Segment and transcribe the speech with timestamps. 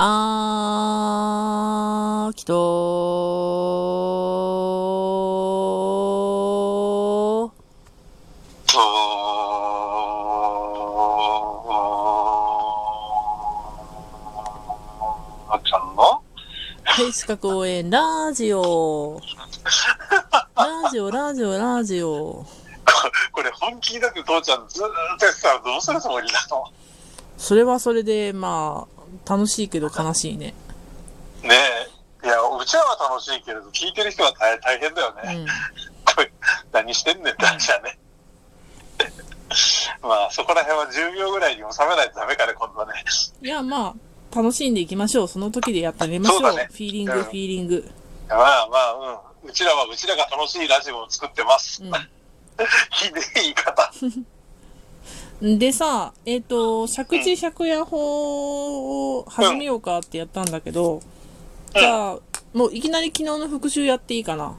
[0.00, 2.52] あー、きと
[8.68, 8.78] と
[15.50, 16.22] あっちゃんのは
[17.02, 19.20] い、歯科公園、ラジオ。
[20.54, 22.46] ラジオ、ラジオ、ラジオ。
[23.32, 26.66] これ本気だけど父ちゃんずーっとやってたらどうするつもりなの
[27.36, 28.97] それはそれで、まあ、
[29.28, 30.54] 楽しいけど悲しいね。
[31.42, 31.54] ね
[32.22, 32.26] え。
[32.26, 35.36] いや、うちらは楽しいけれど、聞いてる人は大大変だよね。
[35.36, 35.46] うん。
[36.14, 36.32] これ、
[36.72, 37.98] 何してんねんって話だね。
[40.02, 43.04] まあ、そこら辺は10秒ぐらいに収めないとダメかね、今度はね。
[43.42, 43.94] いや、ま
[44.32, 45.28] あ、楽しんでいきましょう。
[45.28, 46.40] その時でやってあげましょう。
[46.40, 47.90] そうだねフィーリング、うんフィーリング。
[48.28, 48.92] まあまあ、
[49.42, 49.48] うん。
[49.48, 51.82] うちらはうちらが楽しいラジオを作ってます。
[51.82, 51.92] うん
[52.90, 53.92] ひでえ言い方。
[55.40, 61.00] でさ、えっ、と、借地借家法を始めようかってやったんだけど、
[61.74, 62.18] じゃあ、
[62.52, 64.56] もういきなり昨日の復習やっていいかな？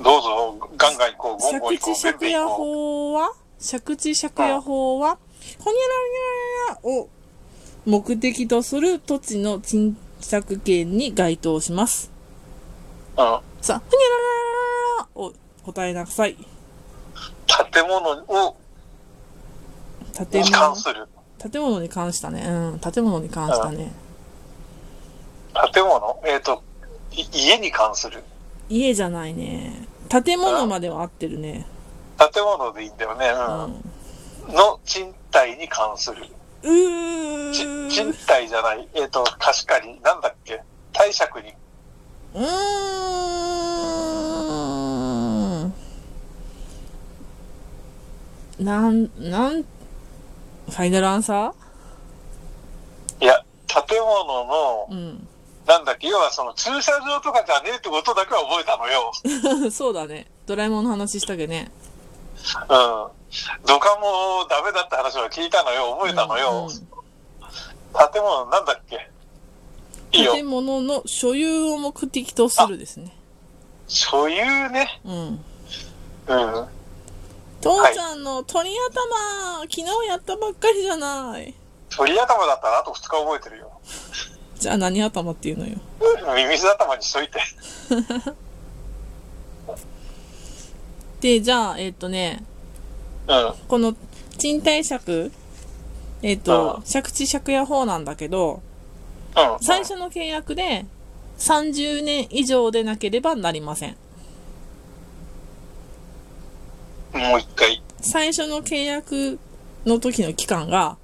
[0.00, 3.32] どうぞ、ガンガン行こう、ゴンゴン借行こう、ベン地借家法は？
[3.58, 5.18] 借地借家法は、
[5.58, 5.80] ほにゃ
[6.68, 7.08] ららららを
[7.84, 9.96] 目的とする土地の賃
[10.30, 12.12] 借権に該当します。
[13.16, 13.20] う。
[13.20, 13.40] うん。
[13.60, 15.32] さあ、ふにゃらららららを
[15.64, 16.36] 答えなさい。
[17.72, 18.56] 建物を、
[20.26, 21.08] 建に関物、する。
[21.50, 22.42] 建物に関したね。
[22.46, 23.92] うん、建物に関したね。
[25.72, 26.20] 建物？
[26.24, 26.62] えっ、と、
[27.12, 28.22] い家に関する。
[28.68, 29.86] 家じゃないね。
[30.08, 31.66] 建物までは合ってるね。
[32.32, 33.28] 建物でいいんだよね。
[33.28, 33.64] うん。
[33.64, 34.54] うん。
[34.54, 36.24] の賃貸に関する。
[36.62, 38.88] うちー賃貸じゃない。
[38.94, 40.00] えっ、と、貸し借り。
[40.00, 40.60] なんだっけ？
[40.92, 41.52] 貸借に。
[42.34, 42.44] うー
[45.66, 45.72] ん。
[48.58, 49.64] なん、なん、
[50.70, 51.52] ファイナルアンサ
[53.20, 55.28] いや、建物のー、うん。
[55.66, 59.12] なんだっけ要はその駐車場とかじゃねえってことだけは覚えたのよ。
[59.70, 60.26] そうだね。
[60.46, 61.70] ドラえもんの話したけどね。
[62.68, 63.06] うん。
[63.66, 65.94] 土管もダメだって話は聞いたのよ。
[65.98, 66.68] 覚えたのよ。
[66.70, 66.88] うん
[68.12, 69.10] 建物なんだっけ？
[70.12, 70.32] いいよ。
[70.34, 73.16] 建物の所有を目的とするですね。
[73.88, 75.00] 所有ね。
[75.04, 75.44] うん。
[76.28, 76.68] うん。
[77.68, 81.54] 父ちゃんの鳥頭、昨日やったばっかりじゃない。
[81.90, 83.70] 鳥頭だったらあと2日覚えてるよ。
[84.58, 85.76] じゃあ何頭っていうのよ。
[86.34, 87.40] ミミズ頭にしといて。
[91.20, 92.42] で、じゃあ、えっ、とね、
[93.26, 93.54] うん。
[93.68, 93.94] この
[94.38, 95.30] 賃貸借、
[96.22, 98.62] えっ、と、借地借家法なんだけど、
[99.36, 99.58] うん。
[99.60, 100.86] 最初の契約で
[101.38, 103.96] 30年以上でなければなりません。
[107.12, 107.82] もう一回。
[108.00, 109.38] 最初の契約
[109.86, 110.96] の時の期間が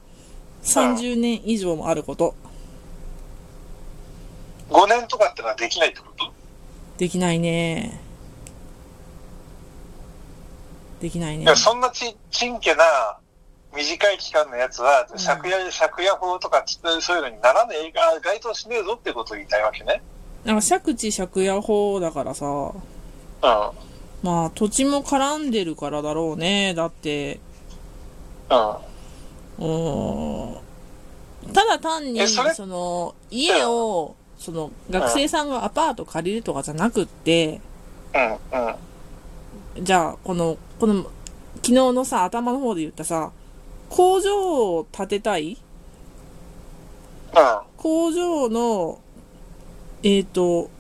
[0.63, 2.35] 30年以上もあること。
[4.71, 6.33] 5年とかってのはできないってこと？
[6.99, 8.01] できないね。
[11.01, 11.57] できないねいや、。
[11.57, 12.85] そんなち、ちんけな、
[13.75, 20.01] 短い期間のやつは、うん借家、借家法とかつってそういうのにならねえが、該当しねえぞってことを言いたいわけね。
[20.45, 22.73] なんか借地借家法だからさ、うん。
[24.25, 26.73] まあ土地も絡んでるからだろうね。
[26.75, 27.41] だって、
[28.51, 28.59] うん。
[29.59, 30.61] うー
[31.51, 32.55] んただ単に、えそれ？
[32.55, 37.61] その、家を、その、学生さんがアパート借りるとかじゃなくって、
[38.15, 38.33] うん。
[39.77, 39.85] うん。
[39.85, 41.03] じゃあ、この、この、
[41.57, 43.31] 昨日のさ、頭の方で言ったさ、
[43.91, 45.59] 工場を建てたい？
[47.37, 47.61] うん。
[47.77, 49.01] 工場の、
[50.03, 50.71] えっ、と、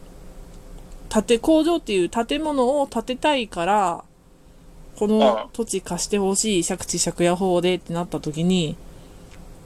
[1.15, 4.05] 建て、工場っていう建物を建てたいから、
[4.97, 8.77] この土地貸してほしい借地借家法でってなった時に、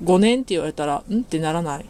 [0.05, 1.87] 5年って言われたら、んってならない？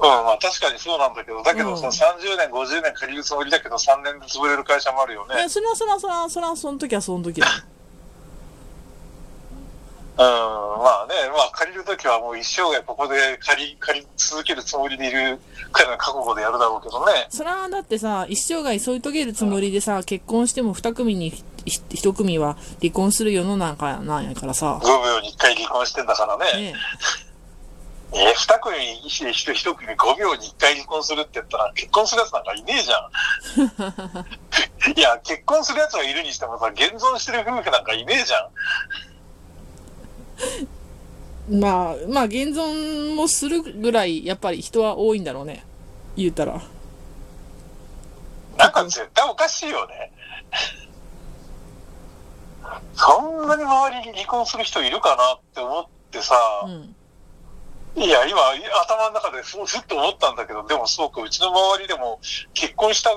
[0.00, 5.34] まあ確かにそうなんだけど、だけどさ、うん30年、50年借りるつもりだけど、3年で潰れる会社もあるよね。
[5.44, 7.52] え、それはそれはそれは、それはその時はその時だよ。
[10.18, 10.24] うん、
[10.82, 15.38] まあね、まあ借りるときはもう一生涯ここで借り、借り続けるつもりでいる
[15.70, 17.28] くらいの覚悟でやるだろうけどね。
[17.30, 21.32] それはだってさ、一生涯添い遂げるつもりでさ、結婚しても二組に
[21.66, 24.80] 一組は離婚する世の中なんやからさ。
[24.82, 26.72] 5秒に1回離婚してんだからね。
[26.72, 26.74] ね
[28.10, 33.08] えー、2組に1人1組5秒に1回離婚するって言ったら、結婚するやつなんかいねえじゃ
[34.92, 34.96] ん。
[34.98, 38.48] いや、結婚するやつはいるにしてもさ、現存してる夫婦なんかいねえじゃん。
[41.50, 45.64] まあ、まあ、現存もするぐらい、やっぱり人は多いんだろうね。
[46.16, 46.60] 言うたら。
[48.56, 50.12] なんか絶対おかしいよね。
[52.94, 56.94] そんなに周りに離婚する人いるかなって思ってさ、うん。
[57.96, 58.40] いや、今、
[58.82, 62.20] 頭の中でふふっと思ったんだけど、でもそうか、うちの周りでも、
[62.54, 63.10] 結婚した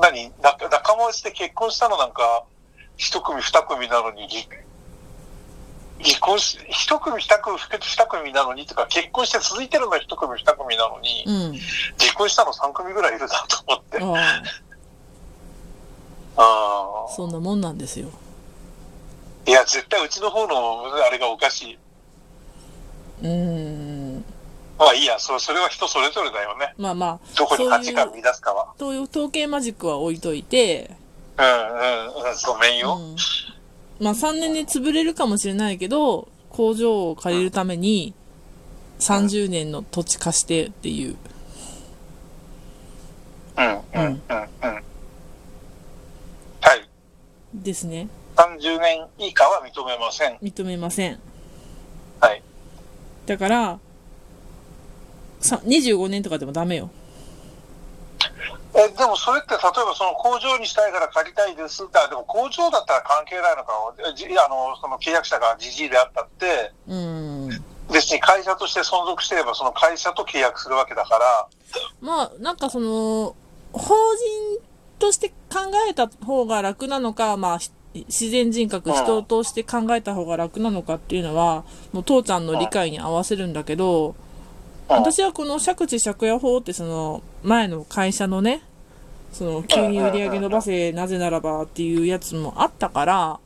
[0.00, 2.44] 何仲仲間内で結婚したのなんか、
[2.96, 4.44] 一組二組なのに、離
[6.02, 11.58] 離婚し、一組二組二組なのにとか、結婚して続いてるのは一組二組なのに、うん。
[11.98, 13.98] 離婚したの三組ぐらいいるなと思って。
[14.02, 14.42] あ
[16.38, 18.10] ああ、そんなもんなんですよ。
[19.46, 21.78] いや、絶対うちの方のあれがおかしい。
[23.22, 24.24] うーん。
[24.78, 26.74] まあいいや、そそれは人それぞれだよね。
[26.76, 28.74] まあまあ、どこに価値観見出すかは。
[28.78, 30.90] そういう統計マジックは置いといて、
[31.38, 32.12] うんうんうん、
[32.46, 32.96] ごめんよ。
[32.96, 33.16] うん。
[34.00, 38.14] まあ3年で潰れるかもしれないけど、工場を借りるために、
[38.98, 41.16] 30年の土地貸してっていう。
[43.58, 44.20] うんうんうんうん。
[44.68, 44.80] は
[46.74, 46.88] い。
[47.54, 48.08] ですね。
[48.36, 50.36] 30年以下は認めません。
[50.42, 51.18] 認めません。
[52.20, 52.42] はい。
[53.24, 53.78] だから、
[55.40, 56.90] さ、25年とかでもダメよ。
[58.76, 61.84] え、でもそれって例えばその工場にしたいから借りたいです。
[61.84, 63.72] って、あでも工場だったら関係ないのか、
[64.14, 67.64] じあの、その契約者がじじいであったって、うーん。
[67.92, 71.48] 別に会社として存続してればその会社と契約するわけだから、
[72.00, 73.36] まあ、なんかその、
[73.72, 73.94] 法
[74.54, 74.60] 人
[74.98, 75.34] として考
[75.88, 84.14] えた方が楽なのか、まあ、ひ自然人格、うん人として考えた方が楽なのかっていうのは、もう父ちゃんの理解に合わせるんだけど、
[84.90, 84.96] うん。
[84.96, 88.62] 私はこの借地借家法ってその、前の会社のね、
[89.36, 93.38] その、急に売り上げ伸ばせ、なぜならばっていうやつもあったから、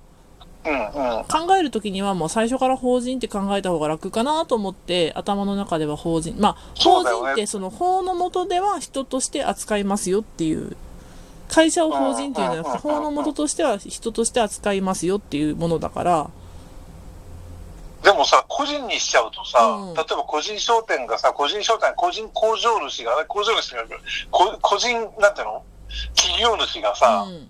[0.65, 0.77] うんう
[1.23, 1.25] ん。
[1.25, 10.77] 考えるときにはもう最初から法人って考えた方が楽かなと思って頭の中では法人まあ法人ってその法の下では人として扱いますよっていう
[11.49, 16.31] 会社を法人っていうのは法の下としては人として扱いますよっていうものだから。
[18.03, 19.95] でもさ、個人にしちゃうとさ、うん。
[19.95, 23.85] 例えば個人商店がさ、個人商店、個人工場主が、工場主が、
[24.31, 25.63] こ個人、なんていうの？
[26.15, 27.49] 企業主がさ、うん。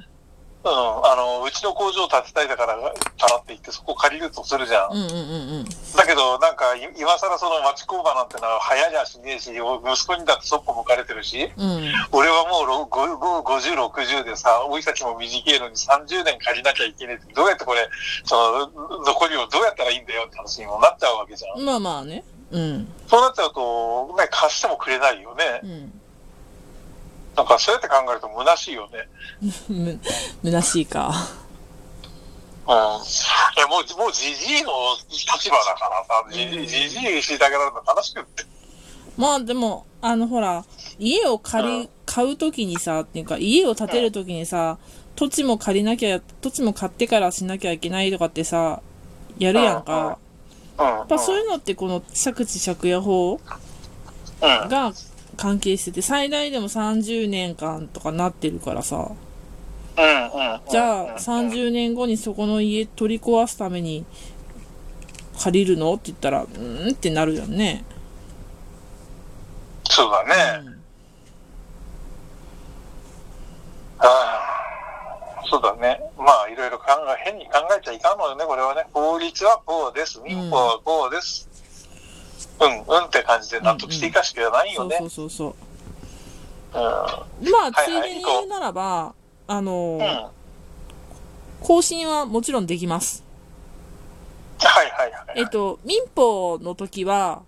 [0.63, 2.93] うん、あの、うちの工場建てたいだから、か
[3.29, 4.91] らって言ってそこ借りるとするじゃん。
[4.93, 5.65] うんうんうんうん。
[5.97, 11.93] だけど、なんか、い今更その町工場なんてのは流行りゃしねえし、息子にだってそっぽ向かれてるし、うん。
[12.13, 17.89] 俺はもうろごご50、60でさ、追い先も短いのに30年借りなきゃいけねえって、どうやってこれ、
[18.25, 21.65] その、残りをどうやったらいいんだよって話にもなっちゃうわけじゃん。
[21.65, 22.23] まあまあね。
[22.51, 22.93] うん。
[23.09, 25.61] そうなっちゃうと、ね、貸してもくれないよね。
[25.63, 25.67] う。
[25.67, 26.00] ん
[27.41, 29.09] なんかそうやって考えると虚しいよね。
[29.71, 29.99] む
[30.45, 31.11] 虚しいか
[32.69, 32.75] うん。
[32.75, 34.71] いや、もう、もうじじいの
[35.11, 38.45] 立場だからさ、じじい、じじいにしてあげられるの悲しくって。
[39.17, 40.67] まあでも、あのほら、
[40.99, 44.77] 家を借うんり、買うときにさ、っていうか、家を建てるときにさ、
[45.17, 48.83] 土地も借りなきゃ、土地も買ってからしなきゃいけないとかってさ、
[49.39, 50.19] やるやんか。
[50.79, 50.85] うん。
[50.85, 53.41] やっぱそういうのってこの借地借家法
[54.43, 54.69] うん。
[54.69, 54.93] が
[55.41, 59.11] 関係してて、最大でも30年間とかなってるからさ、
[59.97, 60.05] うん。
[60.05, 60.61] うん。
[60.69, 64.05] じゃあうん30年後にそこの家取り壊すために
[65.39, 65.95] 借りるの？
[65.95, 67.85] って言ったら、うーんってなるよね。
[69.89, 70.25] そうだ
[70.61, 70.67] ね。
[70.67, 70.81] うん
[74.03, 76.01] ああそうだね。
[76.17, 78.87] まあ、いろいろ考え、変に考えちゃいかんのよね、これはね。
[78.95, 80.21] 法律はこうです。
[80.21, 81.50] 民法はこうです。
[82.61, 84.97] うん、うんって感じで納得していかしかないよね。
[84.99, 85.55] そうそうそう
[86.73, 87.45] そう。
[87.45, 87.51] うん。
[87.51, 89.15] まあ、ついでに言うならば、
[89.47, 89.99] あの、うん。
[90.01, 90.41] はい
[91.61, 93.23] 更新はもちろんできます。
[94.59, 95.13] はいはい。
[95.37, 97.43] えっと、民法の時は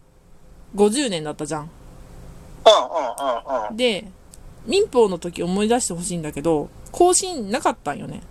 [0.76, 1.62] 50年だったじゃん。
[1.62, 3.76] うんうんうんうん。
[3.76, 4.07] で、
[4.66, 8.23] 民法の時思い出してほしいんだけど、更新なかったんよね。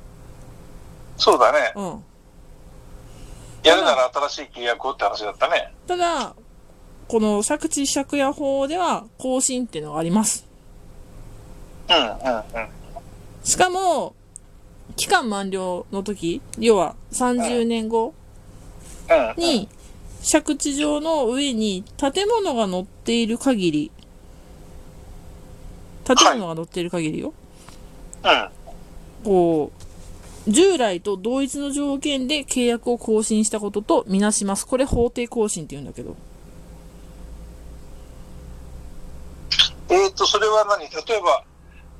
[1.18, 1.74] そうだね。
[1.76, 2.04] うん。
[3.64, 5.74] やるなら新しい契約をって話だったね。
[5.88, 6.36] ただ、
[7.12, 10.48] この借地借家法では更新っていうのがあります。
[11.90, 12.70] うんうんうん。
[13.44, 14.16] しかも、
[14.96, 18.14] 期間満了の時、要は30年後。
[19.36, 19.68] に、
[20.24, 23.92] 借地場の上に建物が載っている限り、
[26.06, 27.34] 建物が載っている限りよ。
[29.26, 29.74] こ
[30.48, 34.66] う、従来と同一の条件で契約を更新したこととみなします。
[34.66, 36.16] これ法定更新って言うんだけど。
[39.92, 40.82] えっ、と、それは何？
[40.82, 41.44] 例えば、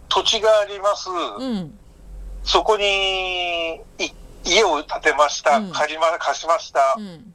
[0.10, 1.10] 土地があります。
[1.10, 1.78] うん。
[2.44, 4.12] そこにい
[4.44, 5.58] 家を建てました。
[5.58, 6.96] うん借りま、貸しました。
[6.98, 7.34] うん。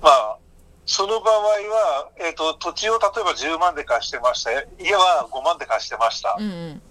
[0.00, 0.38] まあ、
[0.86, 4.52] その場合は、えっ、と、土地を例えば10万で貸してました。
[4.52, 6.36] 家は5万で貸してました。
[6.38, 6.82] うんうん。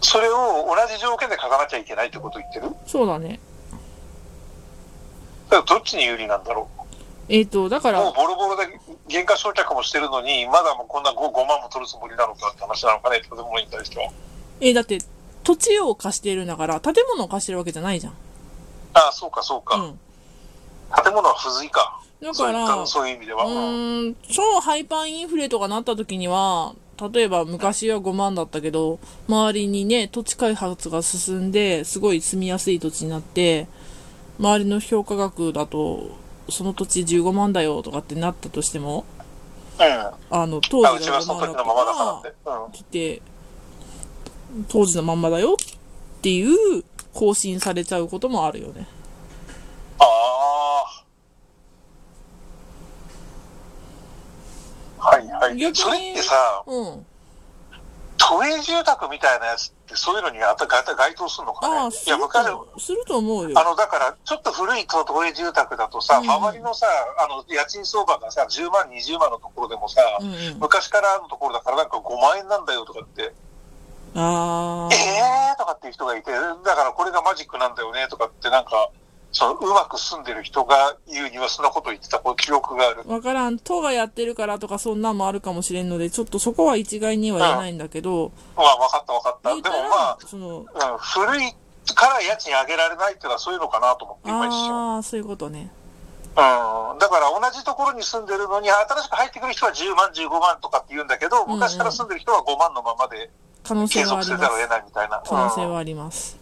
[0.00, 2.74] それを同じ条件で書かなきゃいけないってこと言ってる？
[2.86, 3.38] そうだね。
[5.50, 6.68] だからどっちに有利なんだろ
[7.32, 8.66] えっ、と、だから、もうボロボロで
[9.08, 14.10] 原価償却もしてるのに、まだもうこんな 5, 5万も取るつもりなのかって話なのかね、建物に対しては。
[14.60, 14.98] えーだって、
[15.44, 18.12] 土地を貸してるんだから、建物を貸してるわけじゃないじゃん。
[18.94, 19.76] ああ、そうか、そうか。
[19.76, 20.00] うん。
[21.04, 22.00] 建物は不随か。
[22.20, 23.44] だから、そういう意味では。
[23.44, 26.74] うーん、超ハイパーインフレとかなった時には、
[27.12, 33.68] 例えば昔は5万だったけど、周りにね、土地開発が進んで、すごい住みやすい土地になって、
[34.38, 36.10] 周りの評価額だと、
[36.50, 39.04] その土地15万だよとかってなったとしても、
[39.78, 39.86] うん。
[39.86, 40.10] うん。
[40.30, 42.22] あの、当時が5ちはそのままだか。
[42.44, 43.22] ら、来て、
[44.68, 48.86] 当時のまんまだよっていう、更新されちゃうこともあるよね。
[49.98, 50.04] あ
[54.98, 55.06] あ。
[55.10, 55.56] はいはい。
[55.56, 57.06] 逆にそれってさ、うん。
[58.22, 61.74] 都営住宅みたいなやつってそういうのにあた該該当するのかね？
[61.78, 62.22] ああ、すいや、る
[62.78, 63.64] すると思うよあ。
[63.64, 66.86] の、だから、ちょっと古い都営住宅だとさ、うん周りのさ、
[67.18, 70.58] あの、家賃相場がさ、10万、20万のところでもさ、うんうん。
[70.60, 73.32] 昔からのところだからなんか5万円なんだよとかって、
[74.14, 75.54] あえあ。
[75.54, 78.90] ーとかっていう人がいて、だからこれがマジックなんだよねとかってなんか、
[79.32, 83.02] そのうまく住んでる人が言うにはそんなこと言ってた記憶がある。
[83.06, 83.58] わからん。
[83.58, 89.70] 都がやってるからとかそんなんもあるかもしれんので、ちょっとそこは一概には言えないんだけど、まあ分かった分かった。
[89.70, 91.52] でもまら、その、あ、うん、古い
[91.94, 94.74] から家賃上げられないっていうのはそういうのかなと思って今一瞬。
[94.74, 95.70] ああ、そういうことね。
[96.30, 96.98] うん。
[96.98, 103.30] だから同じところに住んでるのに、新しく入ってくる人は10万、15万とかって言うんだけど、うんうん昔から住んでる人は5万のままで
[103.62, 104.68] 可能性継続せざるを得。
[104.70, 105.18] ないみたいな。
[105.18, 106.39] うん可能性はあります。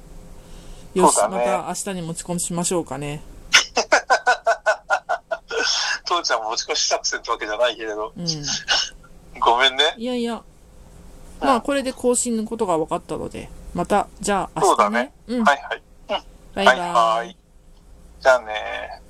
[0.94, 3.22] よし、ねまた明日に持ち込みしましょうかね。
[6.04, 8.26] 父ちゃんも持ち越し作戦ってわけじゃないけれど、うん。
[9.40, 9.94] ごめんね。
[9.96, 10.42] いやいや。
[11.40, 15.12] まあ、これで更新のことが分かったので、また、じゃあ明日ねそうだね。
[15.28, 15.44] うん。
[15.44, 15.82] はいはい。
[16.54, 16.78] バイバイ。
[16.78, 17.36] はいはい。
[18.20, 19.02] じゃあね